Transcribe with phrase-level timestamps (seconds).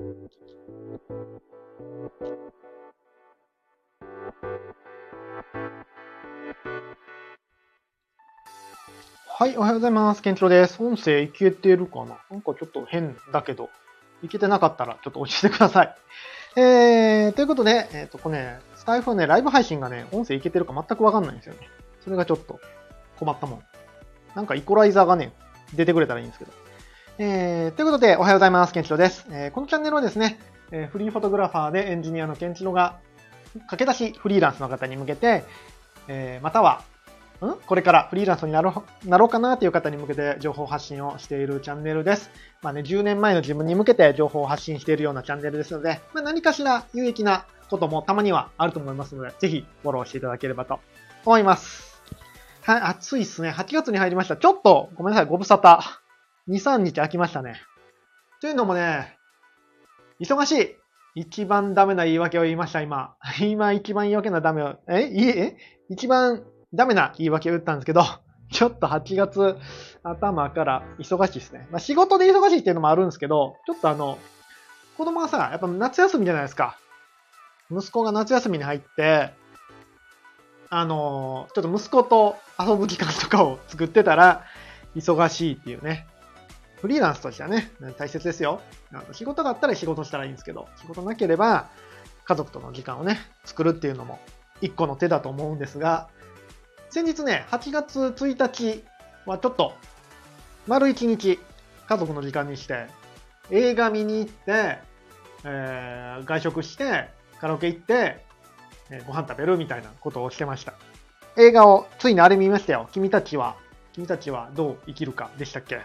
[0.00, 0.04] は
[9.48, 10.22] い、おはようございます。
[10.22, 10.80] ケンチロです。
[10.80, 12.20] 音声いけてるかな？
[12.30, 13.70] なんかちょっと変だけど、
[14.22, 15.96] いけてなかったらちょっと教えてください。
[16.54, 21.68] えー、ということで、えっ、ー、と、これね、スタイフはね、ライブ配信がね、音声いけてるか全くわかんないんですよね。
[22.04, 22.60] それがちょっと
[23.18, 23.62] 困ったもん。
[24.36, 25.32] なんかイコライザーがね、
[25.74, 26.67] 出てくれたらいいんですけど。
[27.20, 28.72] えー、ということで、おはようございます。
[28.72, 29.26] ケンチロです。
[29.28, 30.38] えー、このチャンネルはですね、
[30.70, 33.00] えー、フリーフォトグラファーでエンジニアのケンチロが、
[33.66, 35.42] 駆け出しフリーランスの方に向けて、
[36.06, 36.84] えー、または、
[37.44, 37.54] ん？
[37.66, 42.30] これからフリーランスになろうなろうかなという方に向けて情報発信をしているチャンネルです。
[42.62, 50.78] まあね、10年前の自分に向けて情報を発信しているようなチャンネルですので、まあ、何かしら有益なこともたまにはあると思いますので、ぜひフォローしていただければと
[51.24, 52.00] 思います。
[52.62, 53.50] はい、暑いっすね。
[53.50, 54.36] 8月に入りました。
[54.36, 55.80] ちょっと、ごめんなさい、ご無沙汰。
[56.48, 57.60] 2、3日空きましたね。
[58.40, 59.16] というのもね、
[60.20, 60.76] 忙しい。
[61.14, 63.16] 一番ダメな言い訳を言いました、今。
[63.40, 65.08] 今一番言い訳なダメを、え？
[65.08, 65.56] いえ？
[65.88, 68.02] 一番ダメな言い訳を言ったんですけど、
[68.52, 69.56] ちょっと8月
[70.02, 71.68] 頭から忙しいですね。
[71.70, 74.18] まあ、仕事で忙しいっていうのもあるんですけど、ちょっとあの、
[74.96, 76.78] 子供がさ、やっぱ夏休みじゃないですか。
[77.70, 79.32] 息子が夏休みに入って、
[80.70, 84.44] あの、ちょっと息子と遊ぶ時間とかを作ってたら、
[84.96, 86.07] 忙しいっていうね。
[86.80, 88.60] フリーランスとしてはね、大切ですよ。
[89.12, 91.68] 仕事があったら仕事したらいいんですけど、仕事なければ
[92.24, 94.20] 家族との時間をね、作るっていうのも
[94.60, 96.08] 一個の手だと思うんですが、
[96.90, 98.84] 先日ね、8月1日
[99.26, 99.74] はちょっと、
[100.66, 101.38] 丸1日、
[101.86, 102.86] 家族の時間にして、
[103.50, 104.78] 映画見に行って、
[105.44, 107.08] えー、外食して、
[107.40, 108.24] カラオケ行って、
[108.90, 110.74] えー、ご飯食べるみたいなことをしてました。
[111.36, 112.88] 映画を、ついにあれ見ましたよ。
[112.92, 113.56] 君たちは、
[113.92, 115.80] 君たちはどう生きるかでしたっけ？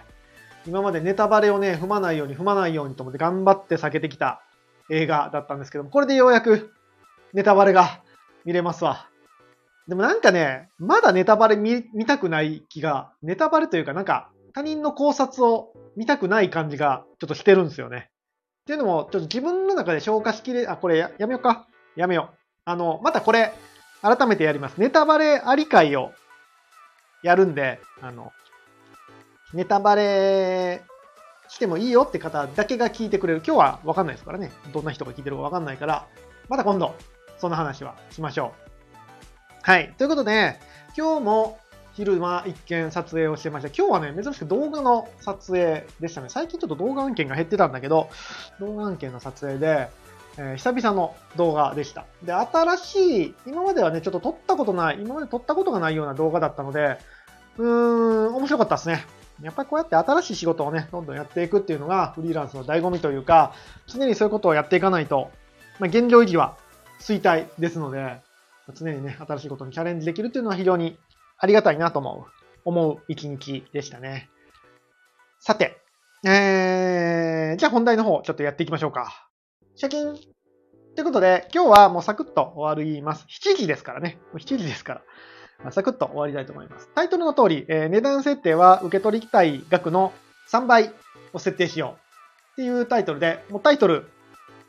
[0.66, 4.42] 今までネタバレをね、踏まないように踏まないようにと思って頑張って避けてきた
[4.90, 6.72] 映画だったんですけども、これでようやく
[7.34, 8.02] ネタバレが
[8.46, 9.10] 見れますわ。
[9.88, 18.10] でもなんかね、まだネタバレ見見たくない気が、ネタバレというかなんか他人の考察を見たくない感じがちょっとしてるんですよね。
[18.62, 21.68] っていうのも、ちょっと自分の中で消化しきれ、あ、これややめようか。
[21.98, 22.38] やめよう。
[22.64, 23.54] あの、またこれ、
[24.02, 24.78] 改めてやります。
[24.78, 26.14] ネタバレあり会を
[27.24, 28.32] やるんで、あの、
[29.54, 30.84] ネタバレ
[31.48, 33.44] してもいいよって方だけが聞いてくれる。
[33.46, 34.52] 今日はわかんないですからね。
[34.74, 36.08] どんな人が聞いてるかわかんないから、
[36.50, 36.96] また今度、
[37.38, 38.74] その話はしましょう。
[39.62, 39.94] はい。
[39.98, 40.60] ということで、
[40.98, 41.60] 今日も
[41.94, 43.70] 昼間一件撮影をしてました。
[43.70, 46.30] 今日はね、珍しく動画の撮影でしたね。
[46.30, 48.10] 最近ちょっと動画案件が減ってたんだけど、
[48.60, 49.90] 動画案件の撮影で、
[50.38, 52.06] えー、久々の動画でした。
[52.24, 56.98] で、新しい、今まではね、ちょっと撮ったことない、今まで撮ったことがないような動画だったので、
[57.58, 59.06] うーん、面白かったですね。
[59.42, 63.54] やっぱりこうやって新しい仕事をね、どんどんやっていくっていうのがフリーランスの醍醐味というか、
[63.88, 65.32] 常にそういうことをやっていかないと、
[65.80, 66.58] まあ、現状維持は
[67.00, 68.22] 衰退ですので、
[68.76, 70.98] 常にね、新しいことにチャレンジできるっていうのは非常に
[71.38, 74.30] ありがたいなと思う、思う一日でしたね。
[75.40, 75.78] さて、
[76.26, 79.30] えー、じゃあ本題の方、ちょっとやっていきましょうか。
[79.76, 80.16] シャキン
[80.96, 83.26] ということで、今日はもうサクッと終わります。
[83.28, 84.20] 7時ですからね。
[84.36, 85.02] 7時ですから。
[85.72, 86.90] サクッと終わりたいと思います。
[86.94, 90.14] タイトルの通り、えー、値段設定は受け取りたい額の
[90.50, 90.92] 3倍
[91.32, 94.08] を設定しようっていうタイトルで、もうタイトル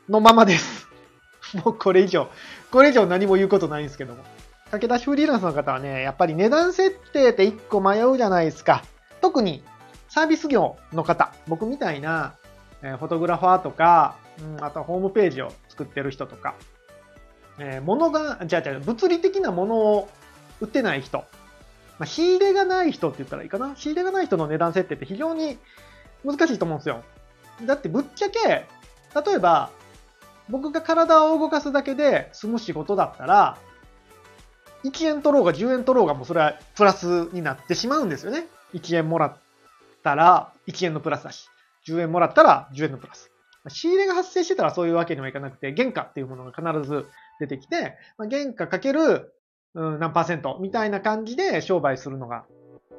[0.09, 0.87] のままです。
[1.63, 2.29] もうこれ以上、
[2.71, 4.23] これ以上何も言うことないんですけども。
[4.71, 8.83] 駆け出しフリーランスの方はね、やっぱり値段設定って1個迷うじゃないですか。
[9.21, 9.63] 特に
[10.09, 12.35] サービス業の方、僕みたいな、
[12.81, 16.55] えー、フォトグラファーとか、うん、あとはホームページを作ってる人とか、
[17.59, 20.09] えー、物が、じゃあじゃあ物理的なものを
[20.61, 21.25] 売ってない人、ま
[22.03, 23.75] あ、仕入れがない人って言ったらいいかな。
[23.75, 25.57] 仕入れがない人の値段設定って非常に
[26.23, 27.03] 難しいと思うんですよ。
[27.63, 28.67] だってぶっちゃけ、例
[29.35, 29.69] えば、
[30.49, 33.57] 僕が体を動かすだけで済む仕事だったら、
[34.83, 38.47] 1円取ろうが10円取ろうがもうそれはプラスになってしまうんですよね。
[38.73, 39.37] 1円もらっ
[40.03, 41.49] たら1円のプラスだし、
[41.87, 43.31] 10円もらったら10円のプラス。
[43.69, 47.07] 仕入れが発生してたらそういうわけにはいかなくて、原価っていうものが必ず
[47.39, 49.33] 出てきて、まあ、原価かける、
[49.75, 50.57] うん、何パーセント？
[50.59, 52.45] みたいな感じで商売するのが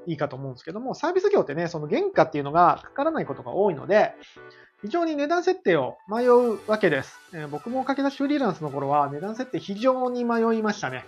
[0.07, 4.13] いいかと思うんですけども、サービス業ってね、その原価っていうのがかからないことが多いので、
[4.83, 7.19] 非常に値段設定を迷うわけです。
[7.33, 11.05] えー、僕も駆け出しフリーランスの頃は値段設定非常に迷いましたね。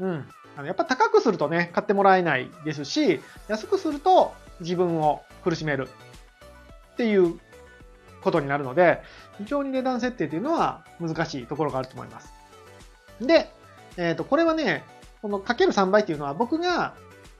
[0.00, 0.28] うん。
[0.56, 5.88] あのやっぱ高くするとね、買ってもらえないですし、安くすると自分を苦しめる
[6.94, 7.38] っていう
[8.22, 9.02] ことになるので、
[9.38, 12.32] 非常に値段設定っていうのは難しいところがあると思います。
[13.20, 13.50] で、
[13.96, 14.84] えっ、ー、と、これはね、
[15.26, 16.94] このかける3倍っていうのは僕が、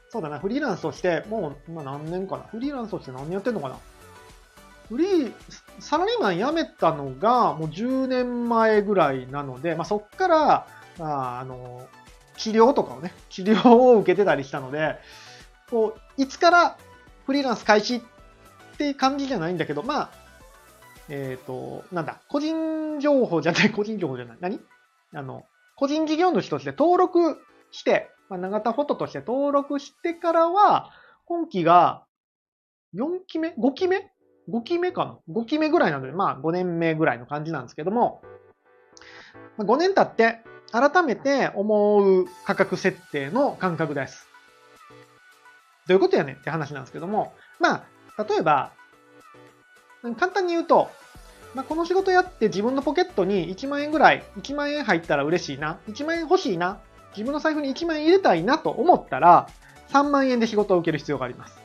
[0.08, 3.76] そうだな、フリーランスとして、もう今何年かなフリーランスとして何年やってんのかな
[4.88, 5.32] フリー、
[5.78, 10.66] サラリーマン辞めたのがもう10年前ぐらいなので、まあ、そっから、
[10.98, 11.86] あ、あの、
[12.36, 14.96] 治療とかをね、治療を受けてたりしたので、
[15.70, 16.78] こう、いつから
[17.24, 18.00] フリーランス開始っ
[18.78, 20.10] て感じじゃないんだけど、まあ、
[21.08, 24.38] えっ、ー、と、なんだ、個人情報じゃない、個人情報じゃない。
[24.40, 24.60] 何？
[25.14, 25.44] あの、
[25.76, 27.38] 個人事業主として登録
[27.76, 30.90] して、まあ、長田フォトとして登録してからは、
[31.26, 32.04] 今期が
[32.94, 34.10] 4期目 ?5 期目
[34.48, 38.22] ?5 期目かな ?5 期目ぐらいなので、まあ5年目ぐらいの感じなんですけども、
[39.58, 40.42] 5年経って
[40.72, 44.26] 改めて思う価格設定の感覚です。
[45.86, 47.86] どういうことやねって話なんですけども、ま
[48.16, 48.72] あ、例えば、
[50.18, 50.90] 簡単に言うと、
[51.54, 56.80] まあ、この仕事やって自分のポケットに1万円ぐらい、1万円入ったら嬉しいな、1万円欲しいな、
[57.16, 59.48] 自分の財布に1万円入れたいなと思ったら、
[59.92, 61.58] 3万円で仕事を受ける必要があります。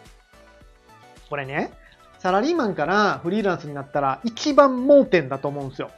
[1.29, 1.71] これね、
[2.19, 5.91] サラリーマンからフリーランスになったら一番盲点だと思うんですよ。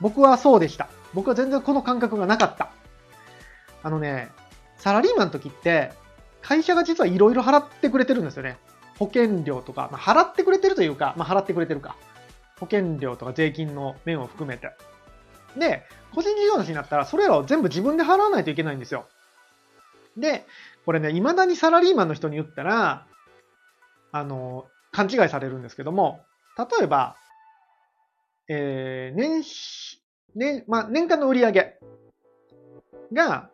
[0.00, 0.88] 僕はそうでした。
[1.14, 2.70] 僕は全然この感覚がなかった。
[3.82, 4.30] あのね、
[4.76, 5.92] サラリーマンの時って、
[6.42, 8.58] 会社が実はいろいろ払ってくれてるんですよね。
[8.98, 11.96] 保険料とか、まあ、払ってくれてるというか、まあ、払ってくれてるか。
[12.60, 14.70] 保険料とか税金の面を含めて。
[15.56, 15.82] で、
[16.16, 19.06] 個人事業主になったら、それらを全部自分で払わないといけないんですよ。
[20.16, 20.46] で、
[20.86, 23.06] これね、未だにサラリーマンの人に言ったら、
[24.12, 26.24] あの、勘違いされるんですけども、
[26.56, 27.16] 例えば、
[28.48, 30.00] えー、年、
[30.34, 31.78] 年、まあ、年間の売り上げ
[33.12, 33.50] が、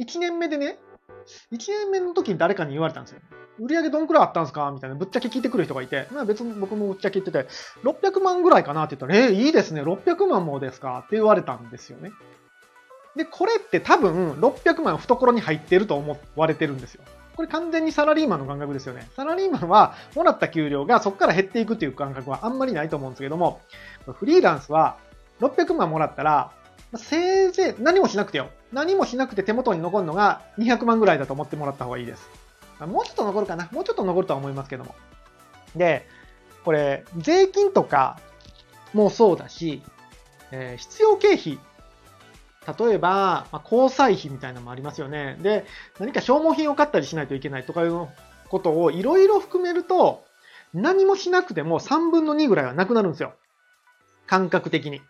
[0.00, 0.80] 1年目でね、
[1.52, 3.20] 1年目の時に誰かに言われたんですよ。
[3.60, 4.70] 売り上げどんくらいあったんすか？
[4.72, 7.46] みたいな、ぶっちゃけ聞いてくる人がいて、まあ別に僕もぶっちゃけ言ってて、
[7.84, 11.00] 600万ぐらいかなって言ったら、えー、いいですね、600万もですか？
[11.06, 12.12] って言われたんですよね。
[13.16, 17.02] で、これって多分、600万懐に入ってると思われてるんですよ。
[17.36, 19.08] これ完全にサラリーマンの感覚ですよね。
[19.16, 23.60] サラリーマンは、もらった給料がそこから減っていくっていう感覚はあんまりないと思うんですけども、
[24.06, 24.96] フリーランスは、
[25.40, 26.52] 600万もらったら、
[26.96, 28.48] せいぜい何もしなくてよ。
[28.72, 32.28] 何もしなくて手元に残るのが200万ぐらいだと思ってもらった方がいいです。
[32.86, 33.68] もうちょっと残るかな。
[33.72, 34.94] もうちょっと残るとは思いますけども。
[35.76, 36.06] で、
[36.64, 38.18] これ、税金とか
[38.92, 39.82] もそうだし、
[40.50, 41.58] えー、必要経費。
[42.78, 45.38] 例えば、まあ、交際費みたいなのもありますよね。
[45.40, 45.64] で、
[45.98, 48.08] 何か消耗品を買ったりしないといけないとかいう
[48.48, 50.24] ことをいろいろ含めると、
[50.74, 53.34] 何もしなくても3分の2ぐらいはなくなるんですよ。
[54.26, 55.00] 感覚的に。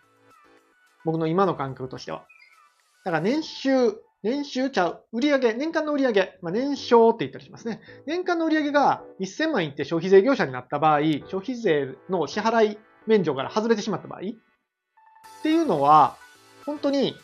[1.03, 2.23] 僕の今の感覚としては。
[3.03, 7.81] だから年収、年収ちゃう、売上年間の売上まあ、年商って言ったりしますね。
[8.05, 12.77] 年間の売上が1000万いって消費税業者になった場合、消費税の支払い
[13.07, 14.23] 免除から外れてしまった場合っ
[15.41, 16.17] ていうのは、
[16.67, 17.15] 本当に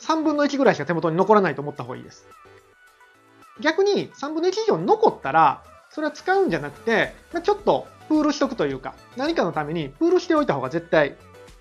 [0.00, 2.26] 3分の1ぐらいしか手元に残らないと思った方がいいです。
[3.60, 11.16] 逆に3分の1以上残ったら、それは使うんじゃなくて、まあ、ちょっとプールしとくというか、何かのためにプールしておいた方が絶対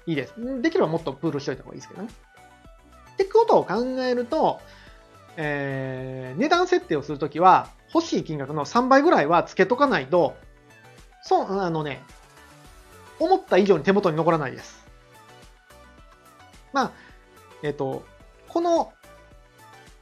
[0.05, 0.33] いいです。
[0.61, 2.09] できればもっとプールしておいた方がいいですけどね。
[3.13, 4.59] ってことを考えると、
[5.37, 10.35] えー、値段設定をするときは、欲しい金額の3倍ぐらいはつけとかないと、
[11.23, 12.03] そう、あのね、
[13.19, 14.85] 思った以上に手元に残らないです。
[16.73, 16.91] まあ、
[17.63, 18.05] えっ、ー、と、
[18.49, 18.93] この、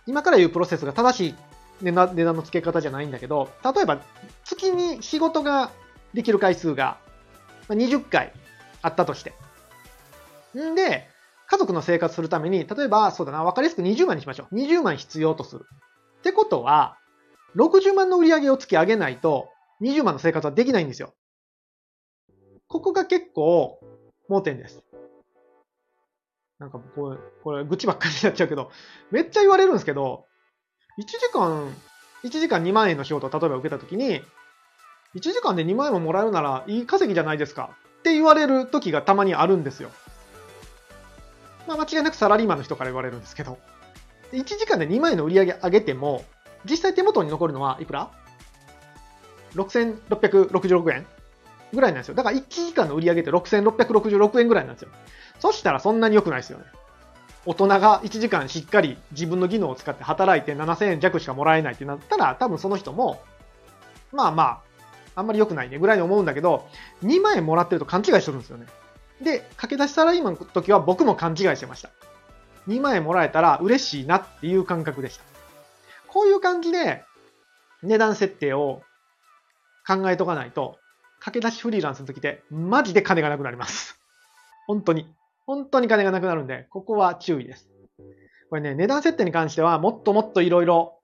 [0.06, 1.36] 今から言うプロセスが正しい
[1.82, 4.02] 値段の付け方じゃないんだけど、例えば、
[4.44, 5.72] 月に仕事が
[6.14, 6.98] できる回数が
[7.70, 8.34] 20回
[8.82, 9.34] あったとして。
[10.58, 11.10] んで、
[11.48, 14.56] 家族の生活するために、例えば、そうだな、わかりやすく20万にしましょう。
[14.56, 15.66] 20万必要とする。
[16.20, 16.98] ってことは、
[17.56, 19.50] 60万の売り上げを月上げないと、
[19.82, 21.14] 20万の生活はできないんですよ。
[22.68, 23.80] ここが結構、
[24.30, 24.84] 盲点です。
[26.60, 28.72] なんかこれ、これ、愚痴ばっかりになっちゃうけど、
[29.12, 30.26] めっちゃ言われるんですけど、
[30.98, 31.76] 1時間、
[32.24, 34.22] 1時間2万円の仕事を例えば受けたときに、
[35.16, 39.92] 1時間で2万円ももらえるならいい稼ぎじゃないですかって言われる時がたまにあるんですよ。
[41.68, 43.58] まあ、間違いなくサラリーマンの人から言われるんですけど、
[44.32, 46.26] 1時間で2万円の売り上げ上げても、
[46.66, 48.12] 実際手元に残るのはいくら
[49.56, 51.06] ?6666 円
[51.74, 52.16] ぐらいなんですよ。
[52.16, 54.90] だから1時間の売り上げって6666円ぐらいなんですよ。
[55.40, 56.66] そしたらそんなに良くないですよね。
[57.46, 63.22] 大人が1時間しっかり自分の技能を使って働いて7000円弱しかもらえないってなったら、多分その人も、
[64.12, 64.62] まあまあ、
[65.16, 66.68] あんまり良くないねぐらいに思うんだけど、
[67.04, 68.66] 2万円もらってると勘違いしてるんですよね。
[69.22, 71.90] で、駆け出しサラリーマンの時は僕も勘違いしてました。
[72.68, 75.24] 2万円もらえたら嬉しいなっていう感覚でした。
[76.08, 77.04] こういう感じで
[77.82, 78.82] 値段設定を
[79.86, 80.78] 考えとかないと、
[81.20, 84.00] 駆け出しフリーランスの時ってマジで金がなくなります。
[84.68, 85.08] 本当に。
[85.46, 87.70] 本当に金がなくなるんで、ここは注意です。
[88.50, 91.00] これね、値段設定に関してはもっともっといろいろ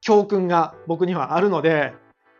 [0.00, 1.94] 教訓が僕にはあるので、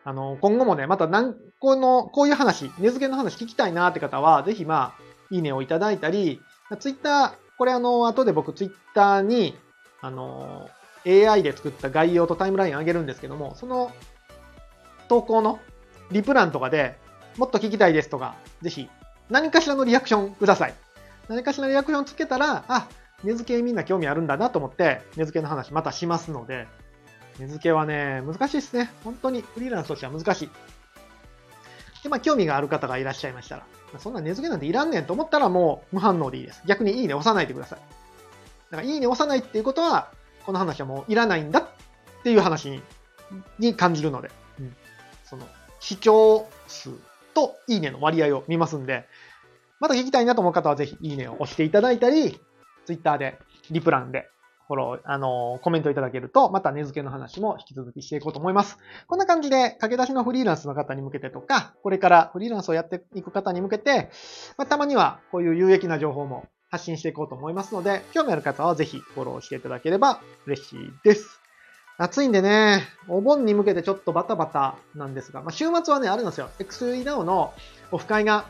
[0.04, 6.40] あの、今後もね、また何、この、こういう話、値付けの話聞きたいなって方は、ぜひまあ、いいねをいただいたり、
[6.80, 9.56] ツイッター、これあの、後で僕ツイッターに、
[10.00, 10.68] あの、
[11.06, 13.92] AI で作った概要とタイムライン上げるんですけども、その
[15.08, 15.58] 投稿の
[16.10, 16.98] リプランとかで
[17.36, 18.88] もっと聞きたいですとか、ぜひ
[19.30, 20.74] 何かしらのリアクションください。
[21.28, 22.88] 何かしらリアクションつけたら、あ、
[23.24, 26.66] 値付けみんな興味あるんだなと思って、値付けの話またしますので、
[27.38, 28.90] 値付けはね、難しいですね。
[29.04, 30.50] 本当にフリーランスとしては難しい。
[32.02, 33.66] で、まあ、興味がある方がいらっしゃいましたら、
[33.98, 36.62] そんな値付けなんていらんねんと思ったらもう無反応でいいです。
[36.66, 37.78] 逆にいいね押さないでください。
[38.70, 40.10] だからいいね押さないっていうことは、
[40.44, 41.66] この話はもういらないんだっ
[42.22, 42.82] ていう話に
[43.58, 44.76] に感じるので、うん、
[45.24, 45.46] その
[45.80, 46.90] 視聴数
[47.34, 49.06] といいねの割合を見ますんで、
[49.80, 52.40] また聞きたいなと思う方はぜひいいねを押していただいたり、
[52.86, 53.38] ツイッターで
[53.70, 54.28] リプランで
[54.72, 58.78] フォロー、あのコメントいただけると、また値付けの話も引き続きしていこうと思います。
[59.06, 64.10] こんな感じで、駆け出しのフリーランスの方に向けてとか、これからフリーランスをやっていく方に向けて、
[64.56, 71.42] まあ、たまにはこういう有益な情報も発信していこうと思いますので、興味ある方はぜひフォローしていただければ嬉しいです。
[71.98, 76.48] 暑いんでね、お盆に向けてちょっとバタバタなんですが、まあ、週末はね、あるんですよ。
[76.58, 77.52] XUE ダウの
[77.90, 78.46] オフ会が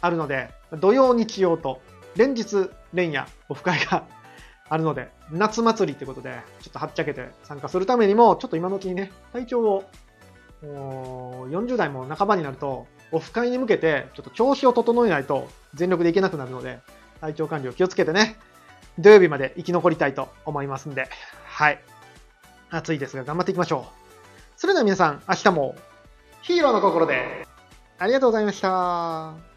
[0.00, 1.80] あるので、土曜日曜と
[2.14, 4.04] 連日連夜オフ会が
[4.72, 9.84] あるので、夏祭りってことで、ちょっとはっちゃけて参加するためにも、ちょっと今のうちにね、体調を、
[10.62, 16.78] 40代も半ばになると、オフ会に向けて、ちょっと調子を整えないと全力でいけなくなるので、
[17.20, 18.38] 体調管理を気をつけてね、
[18.98, 21.06] 土曜日まで生き残りたいと思いますんで、
[21.44, 21.78] はい。
[22.70, 23.92] 暑いですが頑張っていきましょう。
[24.56, 25.74] それでは皆さん、明日も
[26.40, 27.46] ヒーローの心で
[27.98, 29.51] ありがとうございました。